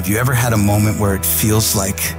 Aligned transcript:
Have 0.00 0.08
you 0.08 0.16
ever 0.16 0.32
had 0.32 0.54
a 0.54 0.56
moment 0.56 0.98
where 0.98 1.14
it 1.14 1.26
feels 1.26 1.76
like 1.76 2.14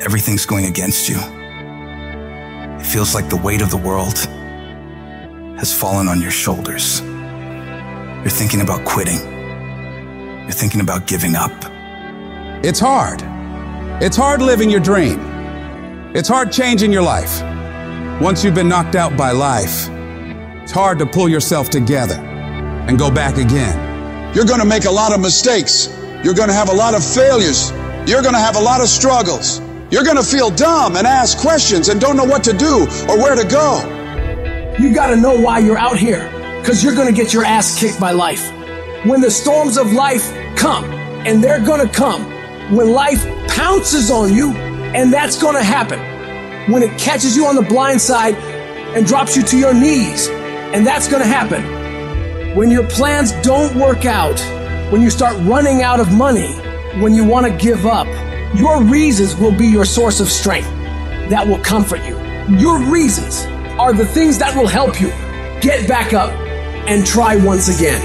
everything's 0.00 0.44
going 0.44 0.64
against 0.64 1.08
you? 1.08 1.14
It 1.16 2.84
feels 2.84 3.14
like 3.14 3.28
the 3.30 3.36
weight 3.36 3.62
of 3.62 3.70
the 3.70 3.76
world 3.76 4.18
has 5.56 5.72
fallen 5.72 6.08
on 6.08 6.20
your 6.20 6.32
shoulders. 6.32 7.00
You're 7.00 8.28
thinking 8.28 8.60
about 8.60 8.84
quitting. 8.84 9.20
You're 10.42 10.50
thinking 10.50 10.80
about 10.80 11.06
giving 11.06 11.36
up. 11.36 11.52
It's 12.64 12.80
hard. 12.80 13.22
It's 14.02 14.16
hard 14.16 14.42
living 14.42 14.68
your 14.68 14.80
dream. 14.80 15.20
It's 16.12 16.28
hard 16.28 16.50
changing 16.50 16.92
your 16.92 17.02
life. 17.02 17.40
Once 18.20 18.42
you've 18.42 18.56
been 18.56 18.68
knocked 18.68 18.96
out 18.96 19.16
by 19.16 19.30
life, 19.30 19.88
it's 20.60 20.72
hard 20.72 20.98
to 20.98 21.06
pull 21.06 21.28
yourself 21.28 21.70
together 21.70 22.16
and 22.16 22.98
go 22.98 23.12
back 23.12 23.36
again. 23.36 24.34
You're 24.34 24.44
going 24.44 24.58
to 24.58 24.66
make 24.66 24.86
a 24.86 24.90
lot 24.90 25.12
of 25.14 25.20
mistakes. 25.20 26.01
You're 26.22 26.34
going 26.34 26.48
to 26.48 26.54
have 26.54 26.68
a 26.68 26.74
lot 26.74 26.94
of 26.94 27.04
failures. 27.04 27.70
You're 28.06 28.22
going 28.22 28.34
to 28.34 28.40
have 28.40 28.56
a 28.56 28.60
lot 28.60 28.80
of 28.80 28.88
struggles. 28.88 29.60
You're 29.90 30.04
going 30.04 30.16
to 30.16 30.22
feel 30.22 30.50
dumb 30.50 30.96
and 30.96 31.06
ask 31.06 31.36
questions 31.38 31.88
and 31.88 32.00
don't 32.00 32.16
know 32.16 32.24
what 32.24 32.44
to 32.44 32.52
do 32.52 32.86
or 33.08 33.18
where 33.18 33.34
to 33.34 33.44
go. 33.44 33.80
You 34.78 34.94
got 34.94 35.08
to 35.08 35.16
know 35.16 35.38
why 35.38 35.58
you're 35.58 35.76
out 35.76 35.98
here 35.98 36.30
because 36.60 36.82
you're 36.82 36.94
going 36.94 37.12
to 37.12 37.12
get 37.12 37.32
your 37.32 37.44
ass 37.44 37.78
kicked 37.78 37.98
by 37.98 38.12
life. 38.12 38.50
When 39.04 39.20
the 39.20 39.30
storms 39.30 39.76
of 39.76 39.92
life 39.92 40.32
come, 40.56 40.84
and 41.26 41.42
they're 41.42 41.60
going 41.60 41.86
to 41.86 41.92
come, 41.92 42.22
when 42.74 42.92
life 42.92 43.24
pounces 43.48 44.10
on 44.10 44.32
you, 44.32 44.52
and 44.52 45.12
that's 45.12 45.40
going 45.40 45.56
to 45.56 45.62
happen. 45.64 45.98
When 46.72 46.82
it 46.84 46.96
catches 46.98 47.36
you 47.36 47.46
on 47.46 47.56
the 47.56 47.62
blind 47.62 48.00
side 48.00 48.36
and 48.94 49.04
drops 49.04 49.36
you 49.36 49.42
to 49.42 49.58
your 49.58 49.74
knees, 49.74 50.28
and 50.28 50.86
that's 50.86 51.08
going 51.08 51.22
to 51.22 51.28
happen. 51.28 52.56
When 52.56 52.70
your 52.70 52.86
plans 52.88 53.32
don't 53.42 53.74
work 53.76 54.04
out, 54.04 54.40
when 54.92 55.00
you 55.00 55.08
start 55.08 55.34
running 55.44 55.80
out 55.80 56.00
of 56.00 56.12
money, 56.12 56.52
when 57.00 57.14
you 57.14 57.24
want 57.24 57.46
to 57.46 57.52
give 57.56 57.86
up, 57.86 58.06
your 58.54 58.82
reasons 58.82 59.34
will 59.34 59.56
be 59.56 59.66
your 59.66 59.86
source 59.86 60.20
of 60.20 60.28
strength 60.28 60.68
that 61.30 61.48
will 61.48 61.60
comfort 61.60 62.04
you. 62.04 62.14
Your 62.58 62.78
reasons 62.78 63.46
are 63.80 63.94
the 63.94 64.04
things 64.04 64.36
that 64.36 64.54
will 64.54 64.66
help 64.66 65.00
you 65.00 65.08
get 65.62 65.88
back 65.88 66.12
up 66.12 66.30
and 66.86 67.06
try 67.06 67.36
once 67.36 67.74
again. 67.74 68.02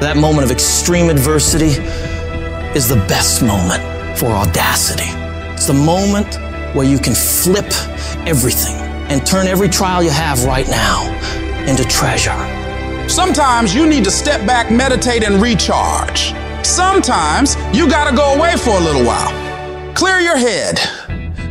That 0.00 0.18
moment 0.18 0.44
of 0.44 0.52
extreme 0.52 1.10
adversity 1.10 1.82
is 2.78 2.88
the 2.88 3.04
best 3.08 3.42
moment 3.42 3.82
for 4.16 4.26
audacity. 4.26 5.10
It's 5.54 5.66
the 5.66 5.74
moment 5.74 6.36
where 6.76 6.86
you 6.86 7.00
can 7.00 7.12
flip 7.12 7.72
everything 8.24 8.76
and 9.10 9.26
turn 9.26 9.48
every 9.48 9.68
trial 9.68 10.00
you 10.00 10.10
have 10.10 10.44
right 10.44 10.68
now 10.68 11.12
into 11.66 11.82
treasure. 11.82 12.59
Sometimes 13.10 13.74
you 13.74 13.88
need 13.88 14.04
to 14.04 14.10
step 14.10 14.46
back, 14.46 14.70
meditate, 14.70 15.24
and 15.24 15.42
recharge. 15.42 16.32
Sometimes 16.64 17.56
you 17.72 17.90
gotta 17.90 18.14
go 18.14 18.34
away 18.34 18.56
for 18.56 18.70
a 18.70 18.80
little 18.80 19.04
while. 19.04 19.32
Clear 19.94 20.20
your 20.20 20.36
head, 20.36 20.78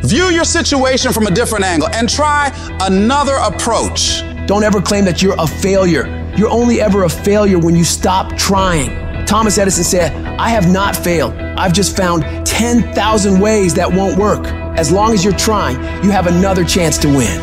view 0.06 0.28
your 0.28 0.46
situation 0.46 1.12
from 1.12 1.28
a 1.28 1.32
different 1.32 1.66
angle, 1.66 1.90
and 1.90 2.08
try 2.08 2.50
another 2.80 3.36
approach. 3.36 4.22
Don't 4.48 4.64
ever 4.64 4.82
claim 4.82 5.04
that 5.04 5.22
you're 5.22 5.36
a 5.38 5.46
failure. 5.46 6.08
You're 6.38 6.50
only 6.50 6.80
ever 6.80 7.04
a 7.04 7.10
failure 7.10 7.60
when 7.60 7.76
you 7.76 7.84
stop 7.84 8.38
trying. 8.38 9.26
Thomas 9.26 9.58
Edison 9.58 9.84
said, 9.84 10.14
I 10.40 10.50
have 10.50 10.72
not 10.72 10.96
failed. 10.96 11.34
I've 11.34 11.74
just 11.74 11.98
found 11.98 12.24
10,000 12.48 13.38
ways 13.38 13.74
that 13.74 13.92
won't 13.92 14.18
work. 14.18 14.46
As 14.78 14.94
long 14.94 15.14
as 15.14 15.26
you're 15.26 15.34
trying, 15.34 15.76
you 16.06 16.10
have 16.10 16.28
another 16.28 16.64
chance 16.64 16.98
to 17.00 17.10
win. 17.10 17.38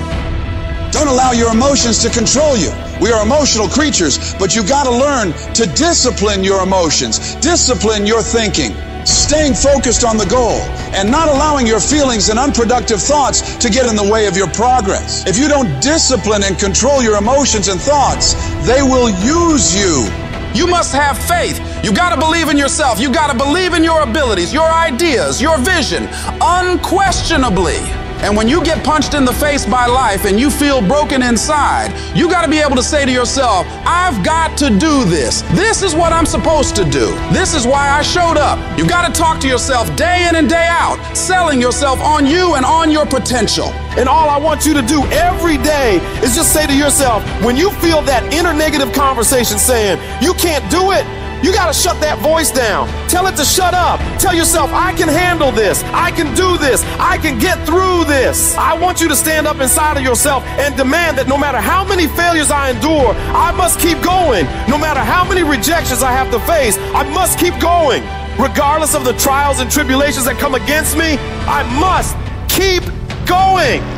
Don't 0.90 1.08
allow 1.08 1.32
your 1.32 1.52
emotions 1.52 2.02
to 2.02 2.08
control 2.08 2.56
you. 2.56 2.72
We 3.00 3.12
are 3.12 3.22
emotional 3.22 3.68
creatures, 3.68 4.34
but 4.34 4.54
you 4.54 4.66
got 4.66 4.84
to 4.84 4.90
learn 4.90 5.32
to 5.54 5.66
discipline 5.66 6.42
your 6.42 6.62
emotions, 6.62 7.34
discipline 7.36 8.06
your 8.06 8.22
thinking, 8.22 8.74
staying 9.04 9.54
focused 9.54 10.04
on 10.04 10.16
the 10.16 10.24
goal, 10.26 10.58
and 10.96 11.10
not 11.10 11.28
allowing 11.28 11.66
your 11.66 11.80
feelings 11.80 12.30
and 12.30 12.38
unproductive 12.38 13.00
thoughts 13.00 13.56
to 13.58 13.68
get 13.68 13.86
in 13.86 13.96
the 13.96 14.10
way 14.10 14.26
of 14.26 14.36
your 14.36 14.48
progress. 14.48 15.26
If 15.26 15.36
you 15.38 15.46
don't 15.48 15.80
discipline 15.80 16.42
and 16.42 16.58
control 16.58 17.02
your 17.02 17.18
emotions 17.18 17.68
and 17.68 17.80
thoughts, 17.80 18.34
they 18.66 18.82
will 18.82 19.10
use 19.10 19.76
you. 19.76 20.08
You 20.54 20.66
must 20.66 20.94
have 20.94 21.18
faith. 21.18 21.60
You 21.84 21.92
got 21.92 22.14
to 22.14 22.16
believe 22.18 22.48
in 22.48 22.56
yourself. 22.56 22.98
You 22.98 23.12
got 23.12 23.30
to 23.30 23.36
believe 23.36 23.74
in 23.74 23.84
your 23.84 24.00
abilities, 24.00 24.54
your 24.54 24.70
ideas, 24.70 25.42
your 25.42 25.58
vision, 25.58 26.08
unquestionably. 26.40 28.05
And 28.22 28.36
when 28.36 28.48
you 28.48 28.64
get 28.64 28.84
punched 28.84 29.14
in 29.14 29.24
the 29.24 29.32
face 29.32 29.66
by 29.66 29.86
life 29.86 30.24
and 30.24 30.40
you 30.40 30.50
feel 30.50 30.80
broken 30.80 31.22
inside, 31.22 31.92
you 32.16 32.28
got 32.28 32.42
to 32.42 32.50
be 32.50 32.58
able 32.58 32.76
to 32.76 32.82
say 32.82 33.04
to 33.04 33.12
yourself, 33.12 33.66
I've 33.84 34.24
got 34.24 34.56
to 34.58 34.70
do 34.70 35.04
this. 35.04 35.42
This 35.52 35.82
is 35.82 35.94
what 35.94 36.12
I'm 36.12 36.26
supposed 36.26 36.74
to 36.76 36.84
do. 36.84 37.14
This 37.32 37.54
is 37.54 37.66
why 37.66 37.90
I 37.90 38.02
showed 38.02 38.36
up. 38.36 38.58
You 38.78 38.88
got 38.88 39.06
to 39.06 39.18
talk 39.18 39.40
to 39.40 39.48
yourself 39.48 39.94
day 39.96 40.26
in 40.28 40.36
and 40.36 40.48
day 40.48 40.66
out, 40.70 40.98
selling 41.16 41.60
yourself 41.60 42.00
on 42.00 42.26
you 42.26 42.54
and 42.54 42.64
on 42.64 42.90
your 42.90 43.06
potential. 43.06 43.68
And 43.98 44.08
all 44.08 44.28
I 44.28 44.38
want 44.38 44.66
you 44.66 44.74
to 44.74 44.82
do 44.82 45.04
every 45.06 45.56
day 45.58 45.96
is 46.22 46.34
just 46.34 46.52
say 46.52 46.66
to 46.66 46.76
yourself, 46.76 47.22
when 47.42 47.56
you 47.56 47.70
feel 47.80 48.02
that 48.02 48.32
inner 48.32 48.52
negative 48.52 48.92
conversation 48.92 49.58
saying, 49.58 49.98
you 50.22 50.34
can't 50.34 50.68
do 50.70 50.92
it, 50.92 51.04
you 51.46 51.52
got 51.52 51.72
to 51.72 51.72
shut 51.72 52.00
that 52.00 52.18
voice 52.18 52.50
down. 52.50 52.88
Tell 53.08 53.28
it 53.28 53.36
to 53.36 53.44
shut 53.44 53.72
up. 53.72 54.00
Tell 54.18 54.34
yourself, 54.34 54.68
I 54.72 54.92
can 54.92 55.06
handle 55.06 55.52
this. 55.52 55.80
I 55.94 56.10
can 56.10 56.34
do 56.34 56.58
this. 56.58 56.82
I 56.98 57.18
can 57.18 57.38
get 57.38 57.64
through 57.64 58.02
this. 58.04 58.56
I 58.56 58.76
want 58.76 59.00
you 59.00 59.06
to 59.06 59.14
stand 59.14 59.46
up 59.46 59.60
inside 59.60 59.96
of 59.96 60.02
yourself 60.02 60.42
and 60.58 60.76
demand 60.76 61.18
that 61.18 61.28
no 61.28 61.38
matter 61.38 61.58
how 61.58 61.86
many 61.86 62.08
failures 62.08 62.50
I 62.50 62.70
endure, 62.70 63.14
I 63.30 63.52
must 63.52 63.78
keep 63.78 64.02
going. 64.02 64.44
No 64.66 64.76
matter 64.76 64.98
how 64.98 65.22
many 65.22 65.44
rejections 65.44 66.02
I 66.02 66.10
have 66.10 66.32
to 66.32 66.40
face, 66.40 66.78
I 66.90 67.04
must 67.14 67.38
keep 67.38 67.54
going. 67.60 68.02
Regardless 68.42 68.96
of 68.96 69.04
the 69.04 69.12
trials 69.14 69.60
and 69.60 69.70
tribulations 69.70 70.26
that 70.26 70.38
come 70.38 70.56
against 70.56 70.98
me, 70.98 71.14
I 71.46 71.62
must 71.78 72.18
keep 72.50 72.82
going. 73.24 73.95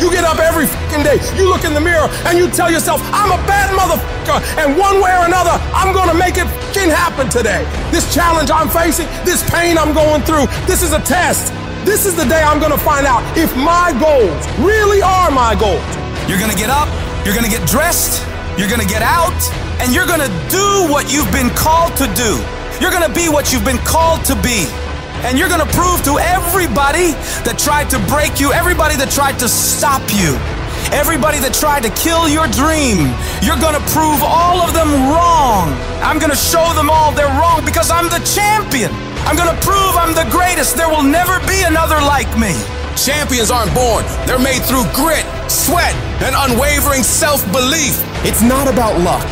You 0.00 0.10
get 0.10 0.24
up 0.24 0.38
every 0.38 0.66
fucking 0.66 1.02
day, 1.02 1.18
you 1.34 1.48
look 1.48 1.64
in 1.64 1.74
the 1.74 1.80
mirror, 1.80 2.06
and 2.26 2.38
you 2.38 2.48
tell 2.48 2.70
yourself, 2.70 3.02
I'm 3.12 3.34
a 3.34 3.40
bad 3.46 3.74
motherfucker, 3.74 4.38
and 4.62 4.78
one 4.78 5.02
way 5.02 5.10
or 5.10 5.26
another, 5.26 5.58
I'm 5.74 5.92
gonna 5.92 6.14
make 6.14 6.38
it 6.38 6.46
fucking 6.46 6.90
happen 6.90 7.28
today. 7.28 7.66
This 7.90 8.06
challenge 8.14 8.50
I'm 8.50 8.68
facing, 8.68 9.08
this 9.24 9.42
pain 9.50 9.76
I'm 9.76 9.92
going 9.92 10.22
through, 10.22 10.46
this 10.66 10.82
is 10.82 10.92
a 10.92 11.00
test. 11.00 11.52
This 11.84 12.06
is 12.06 12.14
the 12.14 12.24
day 12.24 12.42
I'm 12.42 12.60
gonna 12.60 12.78
find 12.78 13.06
out 13.06 13.22
if 13.36 13.54
my 13.56 13.96
goals 13.98 14.46
really 14.60 15.02
are 15.02 15.30
my 15.30 15.54
goals. 15.54 15.82
You're 16.28 16.38
gonna 16.38 16.54
get 16.54 16.70
up, 16.70 16.88
you're 17.24 17.34
gonna 17.34 17.48
get 17.48 17.66
dressed, 17.66 18.22
you're 18.58 18.68
gonna 18.68 18.84
get 18.84 19.02
out, 19.02 19.38
and 19.80 19.94
you're 19.94 20.06
gonna 20.06 20.28
do 20.50 20.86
what 20.92 21.12
you've 21.12 21.30
been 21.32 21.50
called 21.50 21.96
to 21.96 22.06
do. 22.14 22.38
You're 22.80 22.92
gonna 22.92 23.12
be 23.12 23.28
what 23.28 23.52
you've 23.52 23.64
been 23.64 23.82
called 23.82 24.24
to 24.26 24.34
be. 24.42 24.66
And 25.26 25.38
you're 25.38 25.48
gonna 25.48 25.66
prove 25.74 26.02
to 26.04 26.18
everybody 26.22 27.12
that 27.42 27.58
tried 27.58 27.90
to 27.90 27.98
break 28.06 28.38
you, 28.38 28.52
everybody 28.52 28.94
that 28.96 29.10
tried 29.10 29.38
to 29.42 29.48
stop 29.50 30.00
you, 30.14 30.38
everybody 30.94 31.42
that 31.42 31.50
tried 31.50 31.82
to 31.82 31.92
kill 31.98 32.30
your 32.30 32.46
dream, 32.54 33.10
you're 33.42 33.58
gonna 33.58 33.82
prove 33.90 34.22
all 34.22 34.62
of 34.62 34.70
them 34.70 34.88
wrong. 35.10 35.74
I'm 36.06 36.22
gonna 36.22 36.38
show 36.38 36.70
them 36.78 36.86
all 36.86 37.10
they're 37.10 37.34
wrong 37.34 37.66
because 37.66 37.90
I'm 37.90 38.06
the 38.06 38.22
champion. 38.22 38.94
I'm 39.26 39.34
gonna 39.34 39.58
prove 39.58 39.98
I'm 39.98 40.14
the 40.14 40.28
greatest. 40.30 40.78
There 40.78 40.88
will 40.88 41.02
never 41.02 41.42
be 41.50 41.66
another 41.66 41.98
like 41.98 42.30
me. 42.38 42.54
Champions 42.94 43.50
aren't 43.50 43.74
born, 43.74 44.06
they're 44.26 44.42
made 44.42 44.62
through 44.66 44.86
grit, 44.94 45.26
sweat, 45.50 45.94
and 46.22 46.34
unwavering 46.34 47.02
self 47.02 47.42
belief. 47.50 47.98
It's 48.26 48.42
not 48.42 48.66
about 48.70 48.98
luck, 49.02 49.28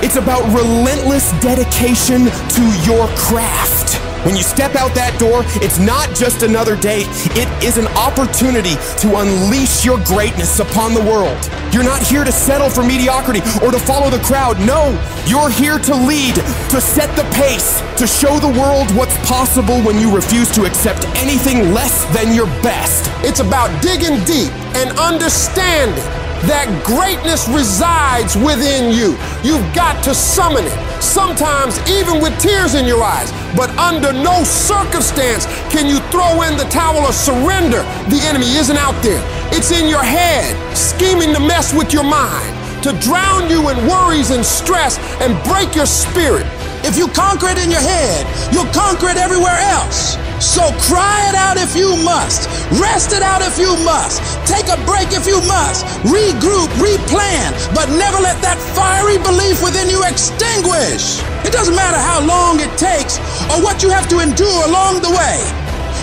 it's 0.00 0.16
about 0.16 0.44
relentless 0.52 1.32
dedication 1.40 2.28
to 2.56 2.64
your 2.84 3.08
craft. 3.16 4.05
When 4.26 4.34
you 4.34 4.42
step 4.42 4.74
out 4.74 4.92
that 4.98 5.14
door, 5.22 5.46
it's 5.62 5.78
not 5.78 6.10
just 6.10 6.42
another 6.42 6.74
day, 6.74 7.06
it 7.38 7.46
is 7.62 7.78
an 7.78 7.86
opportunity 7.94 8.74
to 9.06 9.22
unleash 9.22 9.86
your 9.86 10.02
greatness 10.02 10.58
upon 10.58 10.94
the 10.94 11.00
world. 11.06 11.38
You're 11.70 11.86
not 11.86 12.02
here 12.02 12.24
to 12.24 12.32
settle 12.32 12.68
for 12.68 12.82
mediocrity 12.82 13.38
or 13.62 13.70
to 13.70 13.78
follow 13.78 14.10
the 14.10 14.18
crowd. 14.26 14.58
No, 14.66 14.98
you're 15.30 15.48
here 15.48 15.78
to 15.78 15.94
lead, 15.94 16.34
to 16.74 16.82
set 16.82 17.06
the 17.14 17.22
pace, 17.38 17.78
to 18.02 18.06
show 18.10 18.42
the 18.42 18.50
world 18.58 18.90
what's 18.98 19.14
possible 19.30 19.78
when 19.86 20.00
you 20.02 20.10
refuse 20.10 20.50
to 20.58 20.64
accept 20.66 21.06
anything 21.22 21.70
less 21.70 22.02
than 22.10 22.34
your 22.34 22.50
best. 22.66 23.06
It's 23.22 23.38
about 23.38 23.70
digging 23.80 24.18
deep 24.26 24.50
and 24.74 24.90
understanding 24.98 26.02
that 26.44 26.68
greatness 26.84 27.48
resides 27.48 28.36
within 28.36 28.92
you. 28.92 29.16
You've 29.40 29.64
got 29.74 30.02
to 30.04 30.14
summon 30.14 30.64
it, 30.64 30.78
sometimes 31.02 31.80
even 31.88 32.20
with 32.20 32.36
tears 32.38 32.74
in 32.74 32.84
your 32.84 33.02
eyes. 33.02 33.32
But 33.56 33.70
under 33.80 34.12
no 34.12 34.44
circumstance 34.44 35.46
can 35.72 35.88
you 35.88 35.98
throw 36.12 36.42
in 36.42 36.56
the 36.60 36.68
towel 36.68 37.00
or 37.00 37.12
surrender. 37.12 37.80
The 38.12 38.20
enemy 38.28 38.52
isn't 38.60 38.76
out 38.76 38.96
there, 39.02 39.22
it's 39.52 39.72
in 39.72 39.88
your 39.88 40.04
head, 40.04 40.52
scheming 40.76 41.32
to 41.32 41.40
mess 41.40 41.72
with 41.72 41.92
your 41.92 42.04
mind, 42.04 42.52
to 42.84 42.92
drown 43.00 43.48
you 43.48 43.70
in 43.70 43.76
worries 43.88 44.30
and 44.30 44.44
stress 44.44 44.98
and 45.24 45.32
break 45.48 45.74
your 45.74 45.86
spirit. 45.86 46.46
If 46.84 46.96
you 46.96 47.08
conquer 47.08 47.48
it 47.48 47.58
in 47.58 47.70
your 47.70 47.80
head, 47.80 48.26
you'll 48.52 48.70
conquer 48.72 49.08
it 49.08 49.16
everywhere 49.16 49.56
else. 49.72 50.16
So 50.40 50.68
cry 50.84 51.28
it 51.28 51.34
out 51.34 51.56
if 51.56 51.74
you 51.74 51.96
must. 52.04 52.48
Rest 52.76 53.12
it 53.12 53.22
out 53.22 53.40
if 53.40 53.58
you 53.58 53.72
must. 53.84 54.20
Take 54.44 54.68
a 54.68 54.76
break 54.84 55.12
if 55.16 55.26
you 55.26 55.40
must. 55.48 55.84
Regroup, 56.04 56.68
replan, 56.76 57.56
but 57.74 57.88
never 57.88 58.20
let 58.20 58.36
that 58.44 58.60
fiery 58.76 59.16
belief 59.24 59.64
within 59.64 59.88
you 59.88 60.04
extinguish. 60.04 61.24
It 61.40 61.52
doesn't 61.56 61.74
matter 61.74 61.96
how 61.96 62.20
long 62.20 62.60
it 62.60 62.72
takes 62.76 63.16
or 63.48 63.64
what 63.64 63.82
you 63.82 63.88
have 63.88 64.08
to 64.12 64.20
endure 64.20 64.60
along 64.68 65.00
the 65.00 65.10
way. 65.10 65.40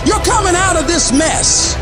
You're 0.02 0.24
coming 0.26 0.54
out 0.54 0.76
of 0.76 0.86
this 0.86 1.12
mess. 1.12 1.76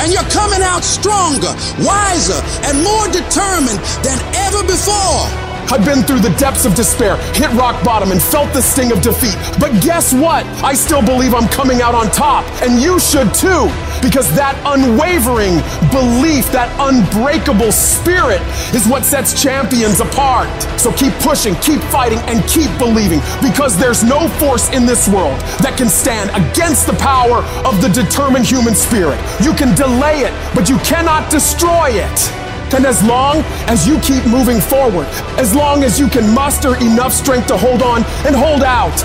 And 0.00 0.12
you're 0.12 0.30
coming 0.30 0.62
out 0.62 0.84
stronger, 0.84 1.50
wiser, 1.82 2.38
and 2.62 2.82
more 2.84 3.06
determined 3.08 3.82
than 4.06 4.18
ever 4.46 4.62
before. 4.62 5.47
I've 5.70 5.84
been 5.84 6.02
through 6.02 6.20
the 6.20 6.34
depths 6.38 6.64
of 6.64 6.74
despair, 6.74 7.16
hit 7.34 7.50
rock 7.52 7.84
bottom, 7.84 8.10
and 8.10 8.22
felt 8.22 8.52
the 8.54 8.62
sting 8.62 8.90
of 8.90 9.02
defeat. 9.02 9.36
But 9.60 9.82
guess 9.82 10.14
what? 10.14 10.46
I 10.64 10.72
still 10.72 11.02
believe 11.02 11.34
I'm 11.34 11.48
coming 11.48 11.82
out 11.82 11.94
on 11.94 12.10
top, 12.10 12.44
and 12.62 12.80
you 12.80 12.98
should 12.98 13.34
too, 13.34 13.68
because 14.00 14.32
that 14.34 14.56
unwavering 14.64 15.60
belief, 15.92 16.50
that 16.52 16.72
unbreakable 16.80 17.72
spirit 17.72 18.40
is 18.72 18.88
what 18.88 19.04
sets 19.04 19.36
champions 19.36 20.00
apart. 20.00 20.48
So 20.80 20.90
keep 20.92 21.12
pushing, 21.20 21.54
keep 21.56 21.82
fighting, 21.92 22.18
and 22.24 22.40
keep 22.48 22.72
believing, 22.78 23.20
because 23.44 23.76
there's 23.76 24.02
no 24.02 24.28
force 24.40 24.72
in 24.72 24.86
this 24.86 25.06
world 25.06 25.38
that 25.60 25.76
can 25.76 25.88
stand 25.88 26.30
against 26.32 26.86
the 26.86 26.94
power 26.94 27.44
of 27.68 27.82
the 27.82 27.88
determined 27.88 28.46
human 28.46 28.74
spirit. 28.74 29.20
You 29.44 29.52
can 29.52 29.76
delay 29.76 30.24
it, 30.24 30.32
but 30.54 30.70
you 30.70 30.78
cannot 30.78 31.30
destroy 31.30 31.92
it. 31.92 32.47
And 32.74 32.84
as 32.84 33.02
long 33.02 33.38
as 33.66 33.86
you 33.86 33.98
keep 34.00 34.24
moving 34.26 34.60
forward, 34.60 35.06
as 35.38 35.54
long 35.54 35.84
as 35.84 35.98
you 35.98 36.08
can 36.08 36.34
muster 36.34 36.76
enough 36.76 37.12
strength 37.12 37.46
to 37.48 37.56
hold 37.56 37.82
on 37.82 38.04
and 38.26 38.36
hold 38.36 38.62
out, 38.62 39.02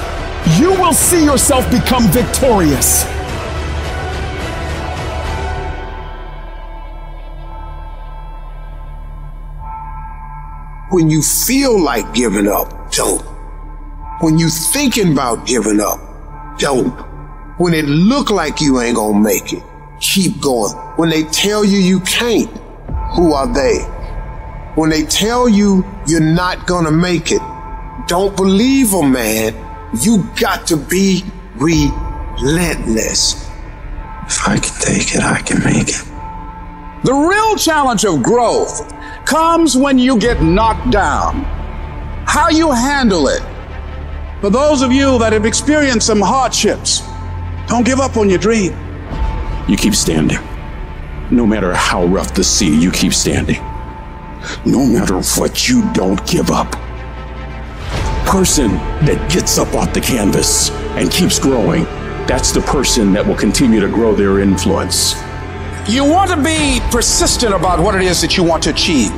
you 0.59 0.71
will 0.71 0.93
see 0.93 1.23
yourself 1.23 1.69
become 1.71 2.07
victorious. 2.09 3.05
When 10.91 11.09
you 11.09 11.21
feel 11.21 11.81
like 11.81 12.13
giving 12.13 12.47
up, 12.47 12.91
don't. 12.91 13.21
When 14.19 14.37
you 14.37 14.49
thinking 14.49 15.13
about 15.13 15.47
giving 15.47 15.79
up, 15.79 15.99
don't. 16.59 16.91
When 17.57 17.73
it 17.73 17.85
look 17.85 18.29
like 18.29 18.61
you 18.61 18.79
ain't 18.81 18.97
gonna 18.97 19.19
make 19.19 19.53
it, 19.53 19.63
keep 19.99 20.39
going. 20.41 20.73
When 20.97 21.09
they 21.09 21.23
tell 21.23 21.65
you 21.65 21.79
you 21.79 22.01
can't, 22.01 22.51
who 23.13 23.33
are 23.33 23.47
they? 23.47 23.79
When 24.75 24.89
they 24.89 25.03
tell 25.03 25.47
you 25.47 25.85
you're 26.07 26.19
not 26.19 26.65
gonna 26.67 26.91
make 26.91 27.31
it, 27.31 27.41
don't 28.07 28.35
believe 28.35 28.91
them, 28.91 29.11
man. 29.11 29.53
You 30.01 30.27
got 30.39 30.67
to 30.67 30.77
be 30.77 31.23
relentless. 31.55 33.47
If 34.25 34.47
I 34.47 34.57
can 34.57 34.81
take 34.81 35.15
it, 35.15 35.21
I 35.21 35.41
can 35.41 35.63
make 35.63 35.89
it. 35.89 36.03
The 37.03 37.13
real 37.13 37.55
challenge 37.55 38.05
of 38.05 38.23
growth 38.23 38.91
comes 39.25 39.77
when 39.77 39.99
you 39.99 40.17
get 40.17 40.41
knocked 40.41 40.89
down. 40.91 41.43
How 42.25 42.49
you 42.49 42.71
handle 42.71 43.27
it. 43.27 43.41
For 44.41 44.49
those 44.49 44.81
of 44.81 44.91
you 44.91 45.19
that 45.19 45.33
have 45.33 45.45
experienced 45.45 46.07
some 46.07 46.21
hardships, 46.21 47.01
don't 47.67 47.85
give 47.85 47.99
up 47.99 48.17
on 48.17 48.29
your 48.29 48.39
dream. 48.39 48.73
You 49.67 49.77
keep 49.77 49.93
standing. 49.95 50.39
No 51.33 51.47
matter 51.47 51.73
how 51.73 52.05
rough 52.05 52.35
the 52.35 52.43
sea, 52.43 52.79
you 52.79 52.91
keep 52.91 53.11
standing. 53.11 53.59
No 54.67 54.85
matter 54.85 55.19
what, 55.19 55.67
you 55.67 55.81
don't 55.91 56.23
give 56.27 56.51
up. 56.51 56.71
Person 58.27 58.73
that 59.07 59.31
gets 59.33 59.57
up 59.57 59.73
off 59.73 59.95
the 59.95 59.99
canvas 59.99 60.69
and 60.95 61.09
keeps 61.09 61.39
growing, 61.39 61.85
that's 62.27 62.51
the 62.51 62.61
person 62.61 63.13
that 63.13 63.25
will 63.25 63.35
continue 63.35 63.79
to 63.79 63.87
grow 63.87 64.13
their 64.13 64.41
influence. 64.41 65.15
You 65.89 66.05
want 66.05 66.29
to 66.29 66.37
be 66.37 66.79
persistent 66.91 67.55
about 67.55 67.79
what 67.79 67.95
it 67.95 68.03
is 68.03 68.21
that 68.21 68.37
you 68.37 68.43
want 68.43 68.61
to 68.63 68.69
achieve. 68.69 69.09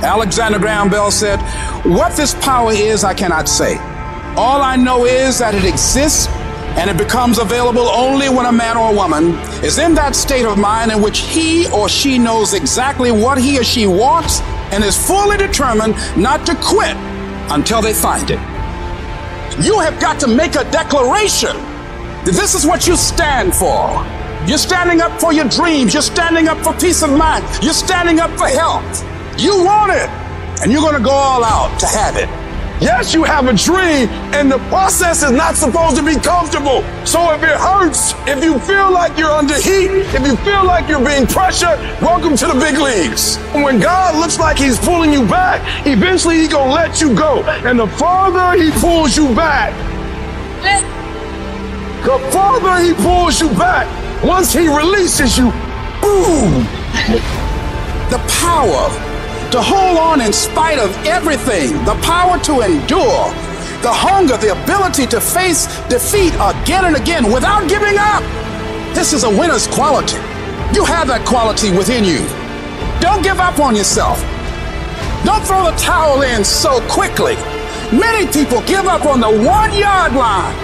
Alexander 0.00 0.60
Graham 0.60 0.88
Bell 0.88 1.10
said, 1.10 1.40
What 1.84 2.16
this 2.16 2.34
power 2.34 2.70
is, 2.70 3.02
I 3.02 3.14
cannot 3.14 3.48
say. 3.48 3.78
All 4.36 4.62
I 4.62 4.76
know 4.76 5.06
is 5.06 5.40
that 5.40 5.56
it 5.56 5.64
exists 5.64 6.28
and 6.76 6.90
it 6.90 6.96
becomes 6.96 7.38
available 7.38 7.88
only 7.88 8.28
when 8.28 8.46
a 8.46 8.52
man 8.52 8.76
or 8.76 8.92
a 8.92 8.94
woman 8.94 9.34
is 9.62 9.78
in 9.78 9.94
that 9.94 10.14
state 10.16 10.44
of 10.44 10.58
mind 10.58 10.90
in 10.90 11.00
which 11.00 11.20
he 11.20 11.70
or 11.70 11.88
she 11.88 12.18
knows 12.18 12.52
exactly 12.52 13.12
what 13.12 13.38
he 13.38 13.58
or 13.58 13.64
she 13.64 13.86
wants 13.86 14.40
and 14.72 14.82
is 14.82 14.96
fully 14.96 15.36
determined 15.36 15.94
not 16.16 16.44
to 16.46 16.54
quit 16.56 16.96
until 17.50 17.80
they 17.80 17.92
find 17.92 18.30
it. 18.30 18.40
You 19.64 19.78
have 19.78 20.00
got 20.00 20.18
to 20.20 20.26
make 20.26 20.56
a 20.56 20.68
declaration 20.72 21.56
that 22.24 22.32
this 22.32 22.54
is 22.54 22.66
what 22.66 22.86
you 22.88 22.96
stand 22.96 23.54
for. 23.54 24.04
You're 24.48 24.58
standing 24.58 25.00
up 25.00 25.20
for 25.20 25.32
your 25.32 25.48
dreams. 25.48 25.94
You're 25.94 26.02
standing 26.02 26.48
up 26.48 26.58
for 26.58 26.72
peace 26.74 27.02
of 27.02 27.10
mind. 27.10 27.44
You're 27.62 27.72
standing 27.72 28.18
up 28.18 28.30
for 28.36 28.48
health. 28.48 29.04
You 29.38 29.64
want 29.64 29.92
it, 29.92 30.08
and 30.60 30.72
you're 30.72 30.82
going 30.82 30.96
to 30.96 31.02
go 31.02 31.10
all 31.10 31.44
out 31.44 31.78
to 31.80 31.86
have 31.86 32.16
it. 32.16 32.43
Yes, 32.80 33.14
you 33.14 33.22
have 33.22 33.46
a 33.46 33.54
dream, 33.54 34.08
and 34.34 34.50
the 34.50 34.58
process 34.68 35.22
is 35.22 35.30
not 35.30 35.54
supposed 35.54 35.96
to 35.96 36.02
be 36.02 36.16
comfortable. 36.16 36.82
So 37.06 37.32
if 37.32 37.42
it 37.42 37.56
hurts, 37.56 38.14
if 38.26 38.42
you 38.42 38.58
feel 38.58 38.90
like 38.90 39.16
you're 39.16 39.30
under 39.30 39.54
heat, 39.54 39.90
if 40.12 40.26
you 40.26 40.36
feel 40.38 40.64
like 40.64 40.88
you're 40.88 41.04
being 41.04 41.26
pressured, 41.26 41.78
welcome 42.02 42.36
to 42.36 42.46
the 42.46 42.54
big 42.54 42.76
leagues. 42.76 43.38
When 43.54 43.78
God 43.78 44.16
looks 44.16 44.40
like 44.40 44.58
He's 44.58 44.78
pulling 44.78 45.12
you 45.12 45.24
back, 45.26 45.86
eventually 45.86 46.38
He's 46.38 46.48
gonna 46.52 46.72
let 46.72 47.00
you 47.00 47.14
go. 47.14 47.44
And 47.44 47.78
the 47.78 47.86
farther 47.86 48.60
He 48.60 48.70
pulls 48.72 49.16
you 49.16 49.32
back, 49.34 49.72
the 52.04 52.18
farther 52.32 52.82
He 52.82 52.92
pulls 52.92 53.40
you 53.40 53.48
back, 53.50 53.86
once 54.24 54.52
He 54.52 54.66
releases 54.66 55.38
you, 55.38 55.52
boom. 56.02 56.66
The 58.10 58.18
power 58.42 59.13
to 59.54 59.62
hold 59.62 59.96
on 59.96 60.20
in 60.20 60.32
spite 60.32 60.80
of 60.80 60.90
everything, 61.06 61.70
the 61.84 61.94
power 62.02 62.40
to 62.40 62.62
endure, 62.62 63.30
the 63.86 63.92
hunger, 63.94 64.36
the 64.36 64.50
ability 64.50 65.06
to 65.06 65.20
face 65.20 65.66
defeat 65.86 66.34
again 66.42 66.84
and 66.84 66.96
again 66.96 67.30
without 67.30 67.68
giving 67.68 67.94
up. 67.96 68.18
This 68.98 69.12
is 69.12 69.22
a 69.22 69.30
winner's 69.30 69.68
quality. 69.68 70.16
You 70.74 70.84
have 70.84 71.06
that 71.06 71.22
quality 71.24 71.70
within 71.70 72.02
you. 72.02 72.18
Don't 72.98 73.22
give 73.22 73.38
up 73.38 73.60
on 73.60 73.76
yourself. 73.76 74.18
Don't 75.22 75.46
throw 75.46 75.70
the 75.70 75.76
towel 75.78 76.22
in 76.22 76.42
so 76.42 76.82
quickly. 76.90 77.36
Many 77.94 78.26
people 78.32 78.60
give 78.66 78.86
up 78.90 79.06
on 79.06 79.20
the 79.20 79.30
one 79.30 79.70
yard 79.72 80.14
line. 80.14 80.56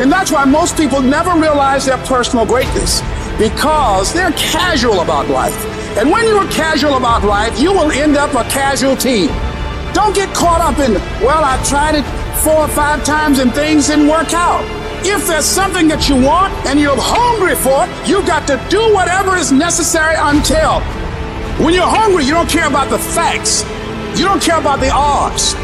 And 0.00 0.10
that's 0.10 0.32
why 0.32 0.46
most 0.46 0.74
people 0.78 1.02
never 1.02 1.38
realize 1.38 1.84
their 1.84 2.00
personal 2.08 2.46
greatness 2.46 3.02
because 3.42 4.12
they're 4.12 4.30
casual 4.32 5.00
about 5.00 5.28
life. 5.28 5.66
And 5.98 6.12
when 6.12 6.28
you're 6.28 6.48
casual 6.52 6.94
about 6.94 7.24
life, 7.24 7.58
you 7.58 7.72
will 7.72 7.90
end 7.90 8.16
up 8.16 8.34
a 8.34 8.48
casualty. 8.48 9.26
Don't 9.92 10.14
get 10.14 10.32
caught 10.32 10.60
up 10.60 10.78
in, 10.78 10.94
well, 11.20 11.42
I 11.42 11.60
tried 11.66 11.96
it 11.96 12.04
four 12.44 12.54
or 12.54 12.68
five 12.68 13.04
times 13.04 13.40
and 13.40 13.52
things 13.52 13.88
didn't 13.88 14.06
work 14.06 14.32
out. 14.32 14.62
If 15.04 15.26
there's 15.26 15.44
something 15.44 15.88
that 15.88 16.08
you 16.08 16.14
want 16.14 16.54
and 16.66 16.78
you're 16.78 16.94
hungry 16.96 17.56
for 17.56 17.82
it, 17.82 18.08
you 18.08 18.24
got 18.24 18.46
to 18.46 18.62
do 18.70 18.94
whatever 18.94 19.34
is 19.34 19.50
necessary 19.50 20.14
until. 20.16 20.78
When 21.58 21.74
you're 21.74 21.82
hungry, 21.82 22.24
you 22.24 22.34
don't 22.34 22.48
care 22.48 22.68
about 22.68 22.90
the 22.90 22.98
facts. 22.98 23.64
You 24.16 24.24
don't 24.24 24.40
care 24.40 24.60
about 24.60 24.78
the 24.78 24.90
odds. 24.94 25.54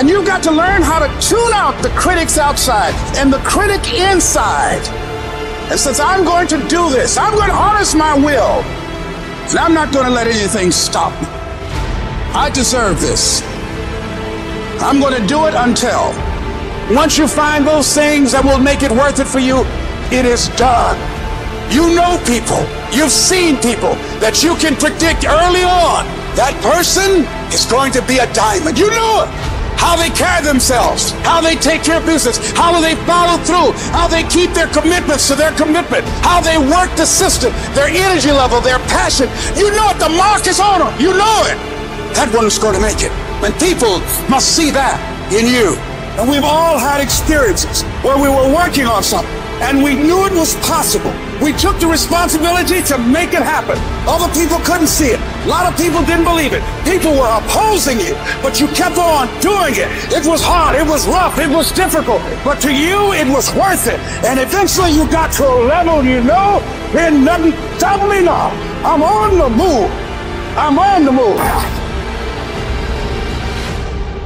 And 0.00 0.08
you've 0.08 0.24
got 0.24 0.42
to 0.44 0.50
learn 0.50 0.80
how 0.80 0.98
to 0.98 1.08
tune 1.20 1.52
out 1.52 1.76
the 1.82 1.90
critics 1.90 2.38
outside 2.38 2.94
and 3.18 3.30
the 3.30 3.40
critic 3.40 3.92
inside. 3.92 5.01
And 5.72 5.80
since 5.80 6.00
I'm 6.00 6.22
going 6.22 6.46
to 6.48 6.58
do 6.68 6.90
this, 6.90 7.16
I'm 7.16 7.32
going 7.32 7.48
to 7.48 7.56
harness 7.56 7.94
my 7.94 8.12
will. 8.14 8.60
And 9.48 9.58
I'm 9.58 9.72
not 9.72 9.90
going 9.90 10.04
to 10.04 10.12
let 10.12 10.26
anything 10.26 10.70
stop 10.70 11.18
me. 11.18 11.26
I 12.36 12.50
deserve 12.52 13.00
this. 13.00 13.40
I'm 14.82 15.00
going 15.00 15.18
to 15.18 15.26
do 15.26 15.46
it 15.46 15.54
until. 15.54 16.12
Once 16.94 17.16
you 17.16 17.26
find 17.26 17.66
those 17.66 17.94
things 17.94 18.32
that 18.32 18.44
will 18.44 18.58
make 18.58 18.82
it 18.82 18.90
worth 18.90 19.18
it 19.18 19.26
for 19.26 19.38
you, 19.38 19.64
it 20.12 20.26
is 20.26 20.48
done. 20.60 21.00
You 21.72 21.96
know 21.96 22.20
people, 22.28 22.60
you've 22.92 23.10
seen 23.10 23.56
people 23.56 23.96
that 24.20 24.44
you 24.44 24.54
can 24.56 24.76
predict 24.76 25.24
early 25.24 25.64
on. 25.64 26.04
That 26.36 26.52
person 26.60 27.24
is 27.48 27.64
going 27.64 27.92
to 27.92 28.02
be 28.02 28.18
a 28.18 28.30
diamond. 28.34 28.78
You 28.78 28.90
know 28.90 29.24
it 29.24 29.51
how 29.82 29.98
they 29.98 30.10
carry 30.14 30.46
themselves, 30.46 31.10
how 31.26 31.42
they 31.42 31.58
take 31.58 31.82
care 31.82 31.98
of 31.98 32.06
business, 32.06 32.38
how 32.54 32.70
they 32.80 32.94
follow 33.02 33.36
through, 33.42 33.74
how 33.90 34.06
they 34.06 34.22
keep 34.30 34.54
their 34.54 34.70
commitments 34.70 35.26
to 35.26 35.34
their 35.34 35.50
commitment, 35.58 36.06
how 36.22 36.40
they 36.40 36.56
work 36.56 36.88
the 36.94 37.04
system, 37.04 37.50
their 37.74 37.90
energy 37.90 38.30
level, 38.30 38.60
their 38.62 38.78
passion. 38.86 39.26
You 39.58 39.74
know 39.74 39.90
it, 39.90 39.98
the 39.98 40.14
mark 40.14 40.46
is 40.46 40.62
on 40.62 40.78
them. 40.78 40.94
You 41.02 41.10
know 41.10 41.38
it. 41.50 41.58
That 42.14 42.30
one's 42.32 42.58
going 42.62 42.78
to 42.78 42.80
make 42.80 43.02
it. 43.02 43.10
And 43.42 43.50
people 43.58 43.98
must 44.30 44.54
see 44.54 44.70
that 44.70 45.02
in 45.34 45.50
you. 45.50 45.74
And 46.14 46.30
we've 46.30 46.44
all 46.44 46.78
had 46.78 47.00
experiences 47.02 47.82
where 48.06 48.14
we 48.14 48.28
were 48.28 48.54
working 48.54 48.86
on 48.86 49.02
something 49.02 49.34
and 49.62 49.82
we 49.82 49.94
knew 49.94 50.26
it 50.26 50.32
was 50.32 50.54
possible. 50.62 51.10
We 51.42 51.52
took 51.52 51.80
the 51.80 51.88
responsibility 51.88 52.82
to 52.82 52.98
make 52.98 53.34
it 53.34 53.42
happen. 53.42 53.76
Other 54.06 54.32
people 54.32 54.58
couldn't 54.62 54.86
see 54.86 55.10
it. 55.10 55.18
A 55.18 55.48
lot 55.48 55.66
of 55.66 55.76
people 55.76 56.00
didn't 56.04 56.24
believe 56.24 56.52
it. 56.52 56.62
People 56.84 57.18
were 57.18 57.26
opposing 57.26 57.98
you, 57.98 58.14
but 58.42 58.60
you 58.60 58.68
kept 58.68 58.96
on 58.96 59.26
doing 59.40 59.74
it. 59.74 59.90
It 60.14 60.24
was 60.24 60.40
hard, 60.40 60.76
it 60.76 60.86
was 60.86 61.08
rough, 61.08 61.38
it 61.40 61.50
was 61.50 61.72
difficult, 61.72 62.22
but 62.44 62.60
to 62.62 62.72
you, 62.72 63.12
it 63.12 63.26
was 63.26 63.52
worth 63.56 63.88
it. 63.88 63.98
And 64.22 64.38
eventually 64.38 64.92
you 64.92 65.10
got 65.10 65.32
to 65.32 65.44
a 65.44 65.66
level 65.66 66.04
you 66.04 66.22
know, 66.22 66.60
and 66.94 67.24
nothing 67.24 67.52
stop 67.76 68.08
me 68.08 68.22
now. 68.22 68.50
I'm 68.86 69.02
on 69.02 69.36
the 69.36 69.48
move. 69.50 69.90
I'm 70.56 70.78
on 70.78 71.04
the 71.04 71.10
move. 71.10 71.81